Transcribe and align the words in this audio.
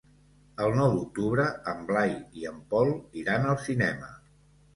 El 0.67 0.71
nou 0.77 0.95
d'octubre 0.95 1.45
en 1.73 1.83
Blai 1.91 2.15
i 2.41 2.49
en 2.53 2.57
Pol 2.73 2.91
iran 3.25 3.47
al 3.53 3.61
cinema. 3.69 4.11